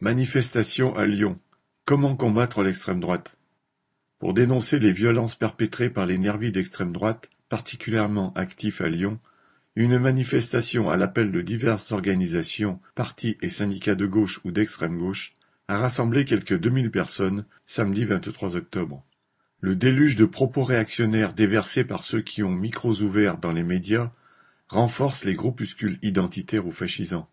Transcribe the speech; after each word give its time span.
Manifestation 0.00 0.94
à 0.94 1.06
Lyon: 1.06 1.38
Comment 1.86 2.16
combattre 2.16 2.62
l'extrême 2.62 3.00
droite? 3.00 3.34
Pour 4.18 4.34
dénoncer 4.34 4.78
les 4.78 4.92
violences 4.92 5.36
perpétrées 5.36 5.88
par 5.88 6.04
les 6.04 6.18
nervis 6.18 6.52
d'extrême 6.52 6.92
droite, 6.92 7.30
particulièrement 7.48 8.34
actifs 8.34 8.82
à 8.82 8.90
Lyon, 8.90 9.18
une 9.74 9.98
manifestation 9.98 10.90
à 10.90 10.98
l'appel 10.98 11.32
de 11.32 11.40
diverses 11.40 11.92
organisations, 11.92 12.78
partis 12.94 13.38
et 13.40 13.48
syndicats 13.48 13.94
de 13.94 14.04
gauche 14.04 14.38
ou 14.44 14.50
d'extrême 14.50 14.98
gauche 14.98 15.32
a 15.66 15.78
rassemblé 15.78 16.26
quelques 16.26 16.58
2000 16.58 16.90
personnes 16.90 17.46
samedi 17.64 18.04
23 18.04 18.54
octobre. 18.54 19.02
Le 19.60 19.76
déluge 19.76 20.16
de 20.16 20.26
propos 20.26 20.64
réactionnaires 20.64 21.32
déversés 21.32 21.84
par 21.84 22.02
ceux 22.02 22.20
qui 22.20 22.42
ont 22.42 22.52
micros 22.52 23.00
ouverts 23.00 23.38
dans 23.38 23.52
les 23.52 23.64
médias 23.64 24.12
renforce 24.68 25.24
les 25.24 25.32
groupuscules 25.32 25.98
identitaires 26.02 26.66
ou 26.66 26.70
fascisants. 26.70 27.30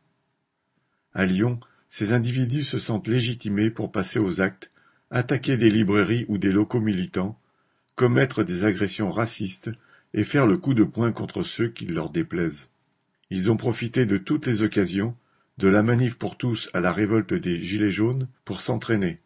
À 1.14 1.26
Lyon, 1.26 1.60
ces 1.96 2.12
individus 2.12 2.64
se 2.64 2.80
sentent 2.80 3.08
légitimés 3.08 3.70
pour 3.70 3.92
passer 3.92 4.18
aux 4.18 4.42
actes, 4.42 4.72
attaquer 5.12 5.58
des 5.58 5.70
librairies 5.70 6.26
ou 6.28 6.40
des 6.40 6.52
locaux 6.52 6.80
militants, 6.80 7.40
commettre 7.94 8.42
des 8.42 8.66
agressions 8.66 9.12
racistes 9.12 9.70
et 10.16 10.24
faire 10.24 10.48
le 10.48 10.58
coup 10.58 10.74
de 10.74 10.86
poing 10.86 11.12
contre 11.12 11.44
ceux 11.44 11.68
qui 11.68 11.86
leur 11.86 12.10
déplaisent. 12.10 12.70
Ils 13.30 13.52
ont 13.52 13.58
profité 13.58 14.08
de 14.08 14.18
toutes 14.18 14.48
les 14.48 14.64
occasions, 14.64 15.16
de 15.60 15.68
la 15.68 15.84
manif 15.84 16.16
pour 16.16 16.36
tous 16.36 16.68
à 16.74 16.80
la 16.80 16.92
révolte 16.92 17.36
des 17.36 17.62
Gilets 17.62 17.92
jaunes, 17.92 18.28
pour 18.44 18.62
s'entraîner. 18.62 19.20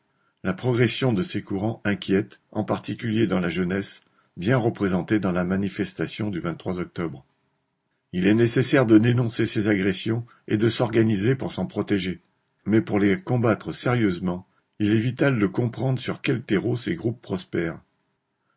La 0.44 0.52
progression 0.52 1.14
de 1.14 1.24
ces 1.24 1.42
courants 1.42 1.82
inquiète, 1.86 2.42
en 2.52 2.66
particulier 2.66 3.28
dans 3.28 3.40
la 3.40 3.48
jeunesse, 3.48 4.02
bien 4.36 4.58
représentée 4.58 5.22
dans 5.22 5.32
la 5.32 5.46
manifestation 5.46 6.30
du 6.30 6.42
23 6.42 6.80
octobre. 6.80 7.24
Il 8.12 8.28
est 8.28 8.34
nécessaire 8.34 8.86
de 8.86 8.98
dénoncer 8.98 9.46
ces 9.46 9.70
agressions 9.70 10.26
et 10.50 10.58
de 10.58 10.68
s'organiser 10.68 11.34
pour 11.34 11.54
s'en 11.54 11.66
protéger. 11.66 12.20
Mais 12.68 12.82
pour 12.82 13.00
les 13.00 13.16
combattre 13.16 13.72
sérieusement, 13.72 14.46
il 14.80 14.92
est 14.92 15.00
vital 15.00 15.40
de 15.40 15.48
comprendre 15.48 16.00
sur 16.00 16.22
quel 16.22 16.44
terreau 16.44 16.76
ces 16.76 16.96
groupes 16.96 17.22
prospèrent. 17.22 17.80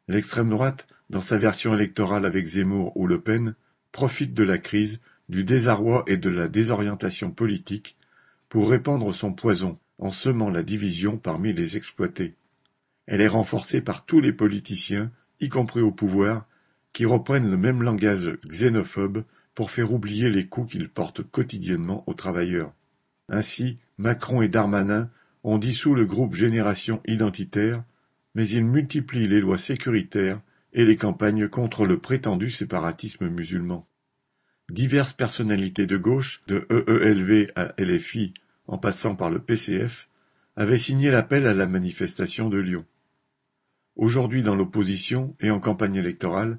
L'extrême 0.08 0.48
droite, 0.48 0.88
dans 1.10 1.20
sa 1.20 1.38
version 1.38 1.74
électorale 1.74 2.26
avec 2.26 2.44
Zemmour 2.44 2.92
ou 2.96 3.06
Le 3.06 3.20
Pen, 3.20 3.54
profite 3.92 4.34
de 4.34 4.42
la 4.42 4.58
crise, 4.58 4.98
du 5.28 5.44
désarroi 5.44 6.02
et 6.08 6.16
de 6.16 6.28
la 6.28 6.48
désorientation 6.48 7.30
politique 7.30 7.96
pour 8.48 8.68
répandre 8.68 9.14
son 9.14 9.32
poison 9.32 9.78
en 9.98 10.10
semant 10.10 10.50
la 10.50 10.64
division 10.64 11.16
parmi 11.16 11.52
les 11.52 11.76
exploités. 11.76 12.34
Elle 13.06 13.20
est 13.20 13.28
renforcée 13.28 13.80
par 13.80 14.04
tous 14.06 14.20
les 14.20 14.32
politiciens, 14.32 15.12
y 15.38 15.48
compris 15.48 15.82
au 15.82 15.92
pouvoir, 15.92 16.48
qui 16.92 17.06
reprennent 17.06 17.48
le 17.48 17.56
même 17.56 17.84
langage 17.84 18.32
xénophobe 18.48 19.22
pour 19.54 19.70
faire 19.70 19.92
oublier 19.92 20.30
les 20.30 20.48
coups 20.48 20.72
qu'ils 20.72 20.88
portent 20.88 21.22
quotidiennement 21.22 22.02
aux 22.08 22.14
travailleurs. 22.14 22.72
Ainsi, 23.28 23.78
Macron 24.00 24.40
et 24.40 24.48
Darmanin 24.48 25.10
ont 25.44 25.58
dissous 25.58 25.94
le 25.94 26.06
groupe 26.06 26.34
Génération 26.34 27.02
Identitaire, 27.06 27.84
mais 28.34 28.48
ils 28.48 28.64
multiplient 28.64 29.28
les 29.28 29.42
lois 29.42 29.58
sécuritaires 29.58 30.40
et 30.72 30.86
les 30.86 30.96
campagnes 30.96 31.48
contre 31.48 31.84
le 31.84 31.98
prétendu 31.98 32.48
séparatisme 32.48 33.28
musulman. 33.28 33.86
Diverses 34.70 35.12
personnalités 35.12 35.84
de 35.84 35.98
gauche, 35.98 36.40
de 36.46 36.66
EELV 36.70 37.52
à 37.56 37.74
LFI 37.76 38.32
en 38.68 38.78
passant 38.78 39.16
par 39.16 39.28
le 39.28 39.38
PCF, 39.38 40.08
avaient 40.56 40.78
signé 40.78 41.10
l'appel 41.10 41.46
à 41.46 41.52
la 41.52 41.66
manifestation 41.66 42.48
de 42.48 42.56
Lyon. 42.56 42.86
Aujourd'hui 43.96 44.42
dans 44.42 44.56
l'opposition 44.56 45.36
et 45.40 45.50
en 45.50 45.60
campagne 45.60 45.96
électorale, 45.96 46.58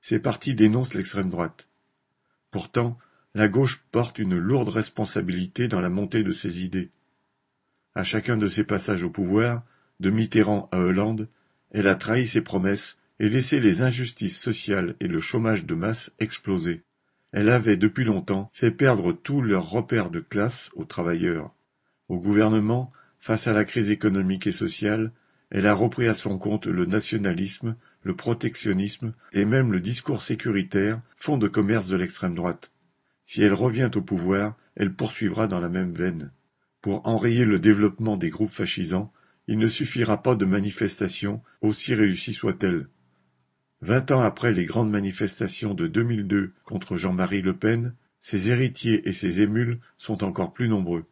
ces 0.00 0.18
partis 0.18 0.54
dénoncent 0.54 0.94
l'extrême 0.94 1.28
droite. 1.28 1.68
Pourtant, 2.50 2.96
la 3.34 3.48
gauche 3.48 3.84
porte 3.92 4.18
une 4.18 4.36
lourde 4.36 4.68
responsabilité 4.68 5.68
dans 5.68 5.80
la 5.80 5.90
montée 5.90 6.24
de 6.24 6.32
ses 6.32 6.64
idées. 6.64 6.90
À 7.94 8.02
chacun 8.02 8.36
de 8.36 8.48
ses 8.48 8.64
passages 8.64 9.02
au 9.02 9.10
pouvoir, 9.10 9.62
de 10.00 10.10
Mitterrand 10.10 10.68
à 10.72 10.80
Hollande, 10.80 11.28
elle 11.70 11.86
a 11.86 11.94
trahi 11.94 12.26
ses 12.26 12.40
promesses 12.40 12.98
et 13.20 13.28
laissé 13.28 13.60
les 13.60 13.82
injustices 13.82 14.38
sociales 14.38 14.96
et 14.98 15.06
le 15.06 15.20
chômage 15.20 15.64
de 15.64 15.74
masse 15.74 16.10
exploser. 16.18 16.82
Elle 17.32 17.48
avait 17.48 17.76
depuis 17.76 18.04
longtemps 18.04 18.50
fait 18.52 18.72
perdre 18.72 19.12
tous 19.12 19.42
leurs 19.42 19.70
repères 19.70 20.10
de 20.10 20.20
classe 20.20 20.70
aux 20.74 20.84
travailleurs. 20.84 21.54
Au 22.08 22.18
gouvernement, 22.18 22.90
face 23.20 23.46
à 23.46 23.52
la 23.52 23.64
crise 23.64 23.90
économique 23.90 24.48
et 24.48 24.52
sociale, 24.52 25.12
elle 25.50 25.66
a 25.66 25.74
repris 25.74 26.08
à 26.08 26.14
son 26.14 26.38
compte 26.38 26.66
le 26.66 26.86
nationalisme, 26.86 27.76
le 28.02 28.16
protectionnisme 28.16 29.12
et 29.32 29.44
même 29.44 29.70
le 29.70 29.80
discours 29.80 30.22
sécuritaire, 30.22 31.00
fond 31.16 31.38
de 31.38 31.46
commerce 31.46 31.88
de 31.88 31.96
l'extrême 31.96 32.34
droite. 32.34 32.70
Si 33.32 33.42
elle 33.42 33.54
revient 33.54 33.90
au 33.94 34.02
pouvoir, 34.02 34.56
elle 34.74 34.92
poursuivra 34.92 35.46
dans 35.46 35.60
la 35.60 35.68
même 35.68 35.92
veine. 35.92 36.32
Pour 36.82 37.06
enrayer 37.06 37.44
le 37.44 37.60
développement 37.60 38.16
des 38.16 38.28
groupes 38.28 38.50
fascisants, 38.50 39.12
il 39.46 39.58
ne 39.58 39.68
suffira 39.68 40.20
pas 40.20 40.34
de 40.34 40.44
manifestations, 40.44 41.40
aussi 41.60 41.94
réussies 41.94 42.34
soient-elles. 42.34 42.88
Vingt 43.82 44.10
ans 44.10 44.20
après 44.20 44.52
les 44.52 44.64
grandes 44.64 44.90
manifestations 44.90 45.74
de 45.74 45.86
2002 45.86 46.54
contre 46.64 46.96
Jean-Marie 46.96 47.40
Le 47.40 47.54
Pen, 47.54 47.94
ses 48.20 48.48
héritiers 48.48 49.08
et 49.08 49.12
ses 49.12 49.42
émules 49.42 49.78
sont 49.96 50.24
encore 50.24 50.52
plus 50.52 50.68
nombreux. 50.68 51.04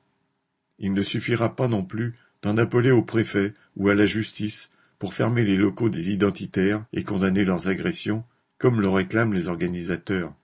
Il 0.80 0.94
ne 0.94 1.02
suffira 1.02 1.54
pas 1.54 1.68
non 1.68 1.84
plus 1.84 2.16
d'en 2.42 2.56
appeler 2.56 2.90
au 2.90 3.02
préfet 3.02 3.54
ou 3.76 3.90
à 3.90 3.94
la 3.94 4.06
justice 4.06 4.72
pour 4.98 5.14
fermer 5.14 5.44
les 5.44 5.56
locaux 5.56 5.88
des 5.88 6.10
identitaires 6.10 6.84
et 6.92 7.04
condamner 7.04 7.44
leurs 7.44 7.68
agressions, 7.68 8.24
comme 8.58 8.80
le 8.80 8.88
réclament 8.88 9.34
les 9.34 9.46
organisateurs. 9.46 10.34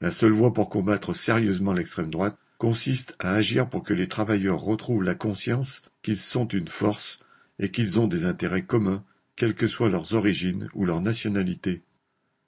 La 0.00 0.12
seule 0.12 0.32
voie 0.32 0.54
pour 0.54 0.68
combattre 0.70 1.12
sérieusement 1.12 1.72
l'extrême 1.72 2.10
droite 2.10 2.38
consiste 2.58 3.16
à 3.18 3.32
agir 3.32 3.68
pour 3.68 3.82
que 3.82 3.94
les 3.94 4.08
travailleurs 4.08 4.60
retrouvent 4.60 5.02
la 5.02 5.14
conscience 5.14 5.82
qu'ils 6.02 6.18
sont 6.18 6.46
une 6.46 6.68
force 6.68 7.18
et 7.58 7.70
qu'ils 7.70 7.98
ont 7.98 8.06
des 8.06 8.24
intérêts 8.24 8.64
communs, 8.64 9.04
quelles 9.34 9.54
que 9.54 9.66
soient 9.66 9.88
leurs 9.88 10.14
origines 10.14 10.68
ou 10.74 10.84
leur 10.84 11.00
nationalité. 11.00 11.82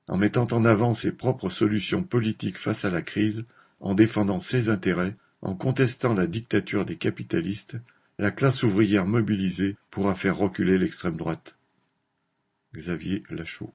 En 0.08 0.16
mettant 0.16 0.46
en 0.52 0.64
avant 0.64 0.94
ses 0.94 1.12
propres 1.12 1.50
solutions 1.50 2.02
politiques 2.02 2.58
face 2.58 2.84
à 2.84 2.90
la 2.90 3.02
crise, 3.02 3.44
en 3.80 3.94
défendant 3.94 4.38
ses 4.38 4.68
intérêts, 4.68 5.16
en 5.42 5.54
contestant 5.54 6.14
la 6.14 6.26
dictature 6.26 6.84
des 6.84 6.96
capitalistes, 6.96 7.76
la 8.18 8.30
classe 8.30 8.62
ouvrière 8.62 9.06
mobilisée 9.06 9.76
pourra 9.90 10.14
faire 10.14 10.36
reculer 10.36 10.78
l'extrême 10.78 11.16
droite. 11.16 11.56
Xavier 12.74 13.22
Lachaud 13.30 13.68